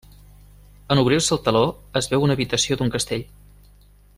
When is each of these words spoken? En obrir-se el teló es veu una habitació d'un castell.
En 0.95 1.01
obrir-se 1.01 1.35
el 1.35 1.41
teló 1.49 1.61
es 2.01 2.09
veu 2.15 2.25
una 2.29 2.35
habitació 2.39 2.79
d'un 2.81 2.91
castell. 2.97 3.25